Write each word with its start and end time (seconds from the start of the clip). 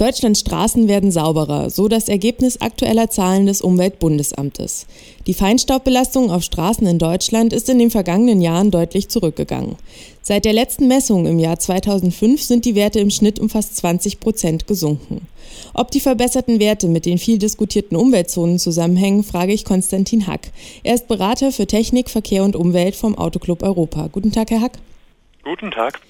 Deutschlands 0.00 0.40
Straßen 0.40 0.88
werden 0.88 1.10
sauberer, 1.10 1.68
so 1.68 1.86
das 1.86 2.08
Ergebnis 2.08 2.62
aktueller 2.62 3.10
Zahlen 3.10 3.44
des 3.44 3.60
Umweltbundesamtes. 3.60 4.86
Die 5.26 5.34
Feinstaubbelastung 5.34 6.30
auf 6.30 6.42
Straßen 6.42 6.86
in 6.86 6.98
Deutschland 6.98 7.52
ist 7.52 7.68
in 7.68 7.78
den 7.78 7.90
vergangenen 7.90 8.40
Jahren 8.40 8.70
deutlich 8.70 9.10
zurückgegangen. 9.10 9.76
Seit 10.22 10.46
der 10.46 10.54
letzten 10.54 10.88
Messung 10.88 11.26
im 11.26 11.38
Jahr 11.38 11.58
2005 11.58 12.40
sind 12.40 12.64
die 12.64 12.74
Werte 12.74 12.98
im 12.98 13.10
Schnitt 13.10 13.38
um 13.38 13.50
fast 13.50 13.76
20 13.76 14.20
Prozent 14.20 14.66
gesunken. 14.66 15.28
Ob 15.74 15.90
die 15.90 16.00
verbesserten 16.00 16.60
Werte 16.60 16.88
mit 16.88 17.04
den 17.04 17.18
viel 17.18 17.36
diskutierten 17.36 17.98
Umweltzonen 17.98 18.58
zusammenhängen, 18.58 19.22
frage 19.22 19.52
ich 19.52 19.66
Konstantin 19.66 20.26
Hack. 20.26 20.50
Er 20.82 20.94
ist 20.94 21.08
Berater 21.08 21.52
für 21.52 21.66
Technik, 21.66 22.08
Verkehr 22.08 22.44
und 22.44 22.56
Umwelt 22.56 22.96
vom 22.96 23.18
Autoclub 23.18 23.62
Europa. 23.62 24.08
Guten 24.10 24.32
Tag, 24.32 24.50
Herr 24.50 24.62
Hack. 24.62 24.78
Guten 25.44 25.70
Tag. 25.70 26.00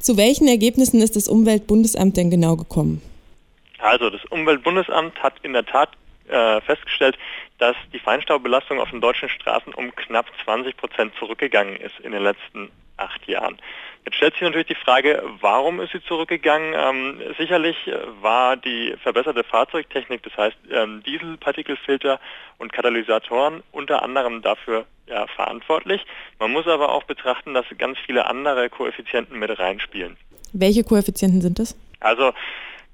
Zu 0.00 0.16
welchen 0.16 0.48
Ergebnissen 0.48 1.00
ist 1.00 1.14
das 1.14 1.28
Umweltbundesamt 1.28 2.16
denn 2.16 2.30
genau 2.30 2.56
gekommen? 2.56 3.02
Also 3.86 4.10
das 4.10 4.24
Umweltbundesamt 4.26 5.22
hat 5.22 5.34
in 5.42 5.52
der 5.52 5.64
Tat 5.64 5.90
äh, 6.28 6.60
festgestellt, 6.62 7.16
dass 7.58 7.76
die 7.92 8.00
Feinstaubbelastung 8.00 8.80
auf 8.80 8.90
den 8.90 9.00
deutschen 9.00 9.28
Straßen 9.28 9.72
um 9.74 9.94
knapp 9.94 10.26
20 10.44 10.76
Prozent 10.76 11.14
zurückgegangen 11.20 11.76
ist 11.76 11.98
in 12.00 12.10
den 12.10 12.24
letzten 12.24 12.72
acht 12.96 13.28
Jahren. 13.28 13.58
Jetzt 14.04 14.16
stellt 14.16 14.34
sich 14.34 14.42
natürlich 14.42 14.66
die 14.66 14.74
Frage, 14.74 15.22
warum 15.40 15.80
ist 15.80 15.92
sie 15.92 16.02
zurückgegangen? 16.02 16.74
Ähm, 16.76 17.20
sicherlich 17.38 17.76
war 18.20 18.56
die 18.56 18.94
verbesserte 19.02 19.44
Fahrzeugtechnik, 19.44 20.20
das 20.24 20.36
heißt 20.36 20.56
ähm, 20.72 21.04
Dieselpartikelfilter 21.04 22.18
und 22.58 22.72
Katalysatoren 22.72 23.62
unter 23.70 24.02
anderem 24.02 24.42
dafür 24.42 24.84
ja, 25.06 25.28
verantwortlich. 25.28 26.04
Man 26.40 26.50
muss 26.50 26.66
aber 26.66 26.92
auch 26.92 27.04
betrachten, 27.04 27.54
dass 27.54 27.66
ganz 27.78 27.98
viele 28.04 28.26
andere 28.26 28.68
Koeffizienten 28.68 29.38
mit 29.38 29.56
reinspielen. 29.56 30.16
Welche 30.52 30.82
Koeffizienten 30.82 31.40
sind 31.40 31.60
das? 31.60 31.76
Also 32.00 32.32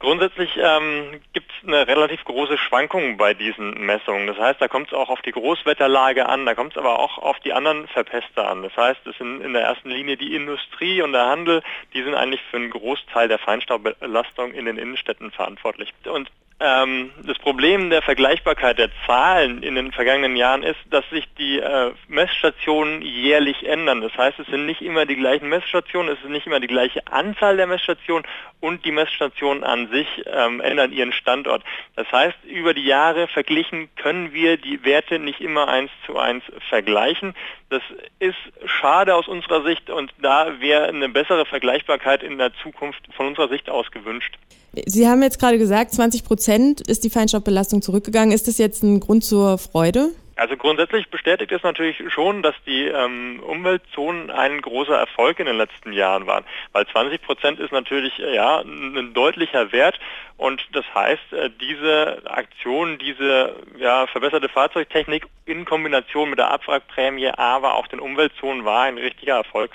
Grundsätzlich 0.02 0.58
ähm, 0.60 1.20
gibt 1.32 1.52
es 1.52 1.68
eine 1.68 1.86
relativ 1.86 2.24
große 2.24 2.58
Schwankung 2.58 3.16
bei 3.18 3.34
diesen 3.34 3.86
Messungen. 3.86 4.26
Das 4.26 4.36
heißt, 4.36 4.60
da 4.60 4.66
kommt 4.66 4.88
es 4.88 4.94
auch 4.94 5.08
auf 5.08 5.22
die 5.22 5.30
Großwetterlage 5.30 6.28
an, 6.28 6.44
da 6.44 6.56
kommt 6.56 6.72
es 6.72 6.76
aber 6.76 6.98
auch 6.98 7.18
auf 7.18 7.38
die 7.38 7.52
anderen 7.52 7.86
Verpester 7.86 8.50
an. 8.50 8.64
Das 8.64 8.76
heißt, 8.76 9.06
es 9.06 9.16
sind 9.18 9.40
in 9.42 9.52
der 9.52 9.62
ersten 9.62 9.90
Linie 9.90 10.16
die 10.16 10.34
Industrie 10.34 11.02
und 11.02 11.12
der 11.12 11.26
Handel, 11.26 11.62
die 11.94 12.02
sind 12.02 12.16
eigentlich 12.16 12.42
für 12.50 12.56
einen 12.56 12.70
Großteil 12.70 13.28
der 13.28 13.38
Feinstaubbelastung 13.38 14.52
in 14.54 14.64
den 14.64 14.76
Innenstädten 14.76 15.30
verantwortlich. 15.30 15.92
Und 16.04 16.32
das 16.62 17.38
Problem 17.38 17.90
der 17.90 18.02
Vergleichbarkeit 18.02 18.78
der 18.78 18.90
Zahlen 19.04 19.62
in 19.64 19.74
den 19.74 19.90
vergangenen 19.90 20.36
Jahren 20.36 20.62
ist, 20.62 20.78
dass 20.90 21.04
sich 21.10 21.26
die 21.36 21.58
äh, 21.58 21.90
Messstationen 22.06 23.02
jährlich 23.02 23.66
ändern. 23.66 24.00
Das 24.00 24.16
heißt, 24.16 24.38
es 24.38 24.46
sind 24.46 24.66
nicht 24.66 24.80
immer 24.80 25.04
die 25.04 25.16
gleichen 25.16 25.48
Messstationen, 25.48 26.12
es 26.12 26.22
ist 26.22 26.30
nicht 26.30 26.46
immer 26.46 26.60
die 26.60 26.68
gleiche 26.68 27.04
Anzahl 27.08 27.56
der 27.56 27.66
Messstationen 27.66 28.24
und 28.60 28.84
die 28.84 28.92
Messstationen 28.92 29.64
an 29.64 29.88
sich 29.90 30.06
ähm, 30.26 30.60
ändern 30.60 30.92
ihren 30.92 31.12
Standort. 31.12 31.64
Das 31.96 32.06
heißt, 32.12 32.36
über 32.44 32.74
die 32.74 32.84
Jahre 32.84 33.26
verglichen 33.26 33.88
können 33.96 34.32
wir 34.32 34.56
die 34.56 34.84
Werte 34.84 35.18
nicht 35.18 35.40
immer 35.40 35.66
eins 35.66 35.90
zu 36.06 36.16
eins 36.16 36.44
vergleichen. 36.68 37.34
Das 37.70 37.82
ist 38.20 38.36
schade 38.66 39.16
aus 39.16 39.26
unserer 39.26 39.64
Sicht 39.64 39.90
und 39.90 40.12
da 40.20 40.60
wäre 40.60 40.86
eine 40.86 41.08
bessere 41.08 41.44
Vergleichbarkeit 41.44 42.22
in 42.22 42.38
der 42.38 42.52
Zukunft 42.62 43.00
von 43.16 43.26
unserer 43.26 43.48
Sicht 43.48 43.68
aus 43.68 43.90
gewünscht. 43.90 44.38
Sie 44.86 45.06
haben 45.06 45.22
jetzt 45.22 45.38
gerade 45.38 45.58
gesagt, 45.58 45.92
20 45.92 46.24
Prozent 46.24 46.51
ist 46.86 47.04
die 47.04 47.10
Feinstaubbelastung 47.10 47.82
zurückgegangen. 47.82 48.32
Ist 48.32 48.48
das 48.48 48.58
jetzt 48.58 48.82
ein 48.82 49.00
Grund 49.00 49.24
zur 49.24 49.58
Freude? 49.58 50.10
Also 50.36 50.56
grundsätzlich 50.56 51.08
bestätigt 51.10 51.52
es 51.52 51.62
natürlich 51.62 52.02
schon, 52.12 52.42
dass 52.42 52.54
die 52.66 52.86
ähm, 52.86 53.40
Umweltzonen 53.46 54.30
ein 54.30 54.60
großer 54.60 54.96
Erfolg 54.96 55.38
in 55.38 55.46
den 55.46 55.56
letzten 55.56 55.92
Jahren 55.92 56.26
waren, 56.26 56.44
weil 56.72 56.86
20 56.86 57.22
Prozent 57.22 57.60
ist 57.60 57.70
natürlich 57.70 58.18
äh, 58.18 58.34
ja 58.34 58.60
ein 58.60 59.12
deutlicher 59.12 59.72
Wert 59.72 60.00
und 60.38 60.66
das 60.72 60.84
heißt, 60.94 61.32
äh, 61.32 61.50
diese 61.60 62.22
Aktion, 62.24 62.98
diese 62.98 63.54
ja, 63.78 64.06
verbesserte 64.06 64.48
Fahrzeugtechnik 64.48 65.26
in 65.44 65.64
Kombination 65.64 66.30
mit 66.30 66.38
der 66.38 66.50
Abwrackprämie, 66.50 67.28
aber 67.28 67.74
auch 67.74 67.86
den 67.86 68.00
Umweltzonen 68.00 68.64
war 68.64 68.84
ein 68.84 68.98
richtiger 68.98 69.36
Erfolg. 69.36 69.70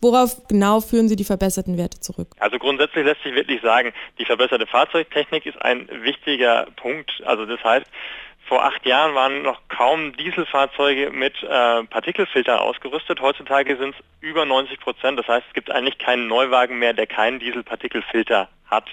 Worauf 0.00 0.46
genau 0.48 0.80
führen 0.80 1.08
Sie 1.08 1.16
die 1.16 1.24
verbesserten 1.24 1.78
Werte 1.78 2.00
zurück? 2.00 2.28
Also 2.38 2.58
grundsätzlich 2.58 3.04
lässt 3.04 3.22
sich 3.22 3.34
wirklich 3.34 3.62
sagen, 3.62 3.92
die 4.18 4.24
verbesserte 4.24 4.66
Fahrzeugtechnik 4.66 5.46
ist 5.46 5.60
ein 5.62 5.88
wichtiger 6.02 6.66
Punkt. 6.76 7.22
Also 7.24 7.46
das 7.46 7.62
heißt, 7.64 7.86
vor 8.46 8.64
acht 8.64 8.86
Jahren 8.86 9.14
waren 9.14 9.42
noch 9.42 9.60
kaum 9.68 10.16
Dieselfahrzeuge 10.16 11.10
mit 11.10 11.34
äh, 11.42 11.82
Partikelfilter 11.84 12.62
ausgerüstet. 12.62 13.20
Heutzutage 13.20 13.76
sind 13.76 13.94
es 13.94 14.04
über 14.20 14.44
90 14.44 14.78
Prozent. 14.78 15.18
Das 15.18 15.26
heißt, 15.26 15.46
es 15.48 15.54
gibt 15.54 15.70
eigentlich 15.70 15.98
keinen 15.98 16.28
Neuwagen 16.28 16.78
mehr, 16.78 16.92
der 16.92 17.06
keinen 17.06 17.40
Dieselpartikelfilter 17.40 18.48
hat. 18.66 18.88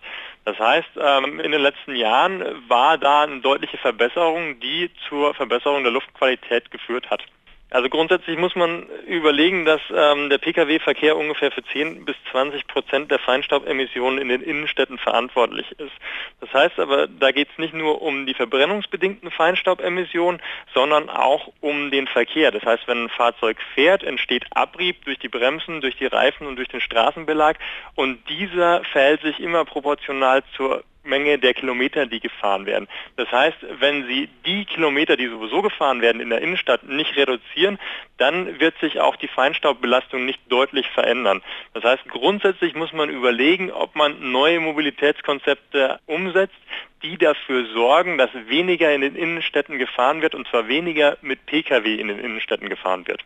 Das 0.46 0.58
heißt, 0.58 0.90
ähm, 1.00 1.40
in 1.40 1.52
den 1.52 1.62
letzten 1.62 1.96
Jahren 1.96 2.44
war 2.68 2.98
da 2.98 3.24
eine 3.24 3.42
deutliche 3.42 3.78
Verbesserung, 3.78 4.60
die 4.60 4.90
zur 5.08 5.34
Verbesserung 5.36 5.84
der 5.84 5.92
Luftqualität 5.92 6.72
geführt 6.72 7.10
hat. 7.10 7.24
Also 7.74 7.90
grundsätzlich 7.90 8.38
muss 8.38 8.56
man 8.56 8.84
überlegen, 9.08 9.66
dass 9.66 9.82
ähm, 9.92 10.30
der 10.30 10.38
Pkw-Verkehr 10.38 11.18
ungefähr 11.18 11.50
für 11.52 11.64
10 11.64 12.06
bis 12.06 12.16
20 12.30 12.68
Prozent 12.68 13.10
der 13.10 13.18
Feinstaubemissionen 13.18 14.20
in 14.20 14.30
den 14.30 14.44
Innenstädten 14.44 15.00
verantwortlich 15.00 15.72
ist. 15.80 15.92
Das 16.40 16.54
heißt 16.54 16.80
aber, 16.80 17.08
da 17.08 17.32
geht 17.32 17.48
es 17.52 17.58
nicht 17.58 17.74
nur 17.74 18.04
um 18.04 18.28
die 18.28 18.36
verbrennungsbedingten 18.36 19.32
Feinstaubemissionen, 19.32 20.40
sondern 20.76 21.10
auch 21.10 21.52
um 21.62 21.90
den 21.90 22.06
Verkehr. 22.06 22.52
Das 22.52 22.64
heißt, 22.64 22.88
wenn 22.88 23.06
ein 23.06 23.10
Fahrzeug 23.10 23.58
fährt, 23.74 24.04
entsteht 24.04 24.46
Abrieb 24.52 25.04
durch 25.06 25.18
die 25.18 25.30
Bremsen, 25.30 25.82
durch 25.82 25.96
die 25.96 26.06
Reifen 26.06 26.46
und 26.46 26.58
durch 26.58 26.70
den 26.70 26.80
Straßenbelag 26.80 27.58
und 27.96 28.20
dieser 28.30 28.84
verhält 28.84 29.24
sich 29.24 29.40
immer 29.40 29.66
proportional 29.66 30.44
zur 30.56 30.84
Menge 31.04 31.38
der 31.38 31.54
Kilometer, 31.54 32.06
die 32.06 32.20
gefahren 32.20 32.66
werden. 32.66 32.88
Das 33.18 33.32
heißt, 33.32 33.58
wenn 33.80 34.08
Sie 34.08 34.30
die 34.46 34.66
Kilometer, 34.66 35.18
die 35.18 35.28
sowieso 35.28 35.62
gefahren 35.62 36.02
werden 36.02 36.22
in 36.22 36.30
der 36.30 36.42
Innenstadt, 36.42 36.88
nicht 36.88 37.16
reduzieren, 37.16 37.80
dann 38.18 38.60
wird 38.60 38.76
sich 38.80 39.00
auch 39.00 39.16
die 39.16 39.28
Feinstaubbelastung 39.28 40.26
nicht 40.26 40.40
deutlich 40.50 40.88
verändern. 40.88 41.42
Das 41.74 41.84
heißt, 41.84 42.08
grundsätzlich 42.10 42.76
muss 42.76 42.94
man 42.94 43.10
überlegen, 43.10 43.72
ob 43.72 43.96
man 43.96 44.32
neue 44.32 44.60
Mobilitätskonzepte 44.60 46.00
umsetzt, 46.06 46.56
die 47.04 47.18
dafür 47.18 47.66
sorgen, 47.74 48.18
dass 48.18 48.30
weniger 48.48 48.94
in 48.94 49.02
den 49.02 49.16
Innenstädten 49.16 49.78
gefahren 49.78 50.22
wird 50.22 50.36
und 50.36 50.48
zwar 50.48 50.68
weniger 50.68 51.18
mit 51.22 51.46
Pkw 51.46 51.96
in 51.96 52.08
den 52.08 52.20
Innenstädten 52.20 52.70
gefahren 52.70 53.08
wird. 53.08 53.22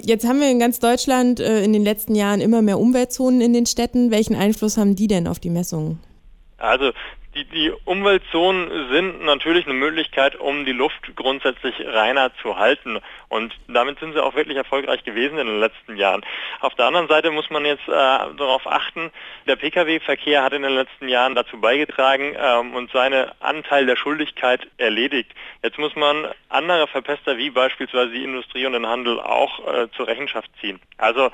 Jetzt 0.00 0.26
haben 0.26 0.40
wir 0.40 0.50
in 0.50 0.58
ganz 0.58 0.80
Deutschland 0.80 1.38
äh, 1.38 1.62
in 1.62 1.72
den 1.72 1.84
letzten 1.84 2.14
Jahren 2.14 2.40
immer 2.40 2.62
mehr 2.62 2.78
Umweltzonen 2.78 3.40
in 3.40 3.52
den 3.52 3.66
Städten. 3.66 4.10
Welchen 4.10 4.34
Einfluss 4.34 4.76
haben 4.76 4.96
die 4.96 5.06
denn 5.06 5.28
auf 5.28 5.38
die 5.38 5.50
Messungen? 5.50 6.00
Also 6.62 6.92
die, 7.34 7.44
die 7.44 7.72
Umweltzonen 7.86 8.90
sind 8.90 9.24
natürlich 9.24 9.64
eine 9.64 9.74
Möglichkeit, 9.74 10.36
um 10.36 10.64
die 10.64 10.72
Luft 10.72 11.16
grundsätzlich 11.16 11.74
reiner 11.86 12.30
zu 12.42 12.58
halten. 12.58 12.98
Und 13.28 13.54
damit 13.68 13.98
sind 14.00 14.12
sie 14.12 14.22
auch 14.22 14.34
wirklich 14.34 14.56
erfolgreich 14.56 15.02
gewesen 15.02 15.38
in 15.38 15.46
den 15.46 15.58
letzten 15.58 15.96
Jahren. 15.96 16.24
Auf 16.60 16.74
der 16.74 16.86
anderen 16.86 17.08
Seite 17.08 17.30
muss 17.30 17.48
man 17.48 17.64
jetzt 17.64 17.88
äh, 17.88 17.90
darauf 17.90 18.66
achten, 18.66 19.10
der 19.46 19.56
Pkw-Verkehr 19.56 20.42
hat 20.42 20.52
in 20.52 20.62
den 20.62 20.74
letzten 20.74 21.08
Jahren 21.08 21.34
dazu 21.34 21.58
beigetragen 21.58 22.36
ähm, 22.38 22.74
und 22.74 22.92
seinen 22.92 23.30
Anteil 23.40 23.86
der 23.86 23.96
Schuldigkeit 23.96 24.68
erledigt. 24.76 25.30
Jetzt 25.62 25.78
muss 25.78 25.96
man 25.96 26.28
andere 26.48 26.86
Verpester 26.86 27.38
wie 27.38 27.50
beispielsweise 27.50 28.12
die 28.12 28.24
Industrie 28.24 28.66
und 28.66 28.74
den 28.74 28.86
Handel 28.86 29.18
auch 29.18 29.66
äh, 29.66 29.88
zur 29.96 30.06
Rechenschaft 30.06 30.50
ziehen. 30.60 30.80
Also 30.98 31.30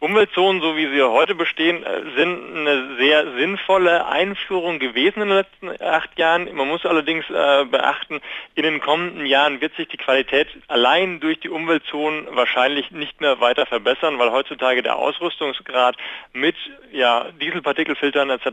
Umweltzonen, 0.00 0.62
so 0.62 0.78
wie 0.78 0.88
sie 0.88 1.02
heute 1.02 1.34
bestehen, 1.34 1.84
äh, 1.84 2.02
sind 2.16 2.56
eine 2.56 2.96
sehr 2.96 3.32
sinnvolle 3.32 4.06
Einführung 4.06 4.78
gewesen 4.78 5.20
in 5.20 5.28
den 5.28 5.36
letzten 5.36 5.82
acht 5.82 6.18
Jahren. 6.18 6.48
Man 6.54 6.68
muss 6.68 6.86
allerdings 6.86 7.28
äh, 7.28 7.66
beachten, 7.66 8.22
in 8.54 8.62
den 8.62 8.80
kommenden 8.80 9.26
Jahren 9.26 9.60
wird 9.60 9.76
sich 9.76 9.88
die 9.88 9.98
Qualität 9.98 10.48
allein 10.68 11.20
durch 11.20 11.38
die 11.40 11.50
Umweltzonen 11.50 12.26
wahrscheinlich 12.30 12.90
nicht 12.90 13.20
mehr 13.20 13.40
weiter 13.40 13.66
verbessern, 13.66 14.18
weil 14.18 14.32
heutzutage 14.32 14.82
der 14.82 14.96
Ausrüstungsgrad 14.96 15.96
mit 16.32 16.56
ja, 16.92 17.26
Dieselpartikelfiltern 17.38 18.30
etc. 18.30 18.46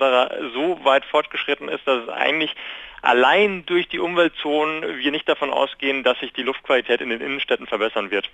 so 0.54 0.84
weit 0.84 1.06
fortgeschritten 1.06 1.70
ist, 1.70 1.88
dass 1.88 2.04
es 2.04 2.10
eigentlich 2.10 2.54
allein 3.02 3.64
durch 3.66 3.88
die 3.88 4.00
Umweltzonen 4.00 4.98
wir 5.00 5.12
nicht 5.12 5.28
davon 5.28 5.50
ausgehen, 5.50 6.04
dass 6.04 6.20
sich 6.20 6.34
die 6.34 6.44
Luftqualität 6.44 7.02
in 7.02 7.10
den 7.10 7.22
Innenstädten 7.22 7.68
verbessern 7.68 8.12
wird. 8.12 8.30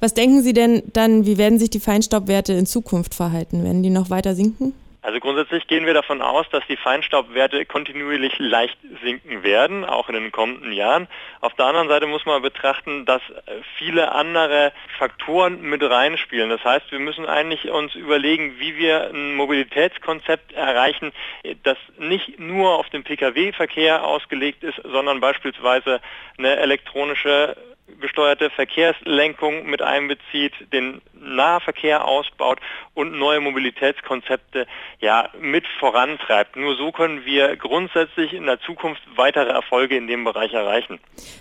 Was 0.00 0.14
denken 0.14 0.42
Sie 0.42 0.52
denn 0.52 0.82
dann, 0.92 1.26
wie 1.26 1.38
werden 1.38 1.58
sich 1.58 1.70
die 1.70 1.80
Feinstaubwerte 1.80 2.52
in 2.52 2.66
Zukunft 2.66 3.14
verhalten? 3.14 3.64
Werden 3.64 3.82
die 3.82 3.90
noch 3.90 4.10
weiter 4.10 4.34
sinken? 4.34 4.72
Also 5.08 5.20
grundsätzlich 5.20 5.66
gehen 5.66 5.86
wir 5.86 5.94
davon 5.94 6.20
aus, 6.20 6.44
dass 6.50 6.62
die 6.66 6.76
Feinstaubwerte 6.76 7.64
kontinuierlich 7.64 8.38
leicht 8.38 8.76
sinken 9.02 9.42
werden, 9.42 9.86
auch 9.86 10.10
in 10.10 10.14
den 10.14 10.30
kommenden 10.30 10.70
Jahren. 10.70 11.08
Auf 11.40 11.54
der 11.54 11.64
anderen 11.64 11.88
Seite 11.88 12.06
muss 12.06 12.26
man 12.26 12.42
betrachten, 12.42 13.06
dass 13.06 13.22
viele 13.78 14.12
andere 14.12 14.70
Faktoren 14.98 15.62
mit 15.62 15.82
reinspielen. 15.82 16.50
Das 16.50 16.62
heißt, 16.62 16.92
wir 16.92 16.98
müssen 16.98 17.24
eigentlich 17.24 17.70
uns 17.70 17.94
überlegen, 17.94 18.56
wie 18.58 18.76
wir 18.76 19.08
ein 19.08 19.34
Mobilitätskonzept 19.34 20.52
erreichen, 20.52 21.12
das 21.62 21.78
nicht 21.96 22.38
nur 22.38 22.78
auf 22.78 22.90
den 22.90 23.02
Pkw-Verkehr 23.02 24.04
ausgelegt 24.04 24.62
ist, 24.62 24.78
sondern 24.84 25.20
beispielsweise 25.20 26.02
eine 26.36 26.56
elektronische 26.56 27.56
gesteuerte 28.00 28.50
Verkehrslenkung 28.50 29.66
mit 29.66 29.82
einbezieht, 29.82 30.52
den 30.72 31.00
Nahverkehr 31.12 32.06
ausbaut 32.06 32.58
und 32.94 33.12
neue 33.12 33.40
Mobilitätskonzepte 33.40 34.66
ja 35.00 35.28
mit 35.40 35.64
vorantreibt. 35.78 36.56
Nur 36.56 36.76
so 36.76 36.92
können 36.92 37.24
wir 37.24 37.56
grundsätzlich 37.56 38.32
in 38.32 38.46
der 38.46 38.60
Zukunft 38.60 39.02
weitere 39.16 39.50
Erfolge 39.50 39.96
in 39.96 40.06
dem 40.06 40.24
Bereich 40.24 40.52
erreichen. 40.52 40.98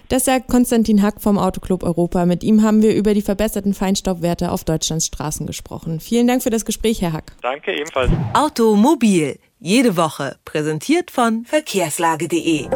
Das 0.09 0.25
sagt 0.25 0.47
Konstantin 0.47 1.01
Hack 1.01 1.21
vom 1.21 1.37
Autoclub 1.37 1.83
Europa. 1.83 2.25
Mit 2.25 2.43
ihm 2.43 2.63
haben 2.63 2.81
wir 2.81 2.95
über 2.95 3.13
die 3.13 3.21
verbesserten 3.21 3.73
Feinstaubwerte 3.73 4.51
auf 4.51 4.63
Deutschlands 4.63 5.07
Straßen 5.07 5.45
gesprochen. 5.45 5.99
Vielen 5.99 6.27
Dank 6.27 6.43
für 6.43 6.49
das 6.49 6.65
Gespräch, 6.65 7.01
Herr 7.01 7.13
Hack. 7.13 7.33
Danke 7.41 7.73
ebenfalls. 7.73 8.11
Automobil. 8.33 9.39
Jede 9.59 9.97
Woche 9.97 10.37
präsentiert 10.45 11.09
von 11.09 11.43
verkehrslage.de. 11.45 12.67